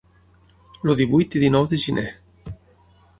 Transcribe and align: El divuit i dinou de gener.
El 0.87 0.93
divuit 1.01 1.37
i 1.39 1.43
dinou 1.45 1.69
de 1.75 1.81
gener. 1.85 2.09